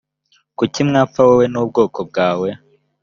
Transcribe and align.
kuki 0.57 0.79
mwapfa 0.87 1.21
wowe 1.27 1.45
n 1.49 1.55
ubwoko 1.63 1.99
bwawe 2.09 2.49